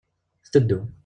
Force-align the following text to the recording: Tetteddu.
Tetteddu. 0.43 0.79